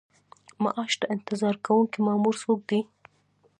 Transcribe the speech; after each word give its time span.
معاش 0.63 0.93
ته 0.99 1.05
انتظار 1.15 1.55
کوونکی 1.65 1.99
مامور 2.05 2.35
څوک 2.43 2.59
دی؟ 2.69 2.79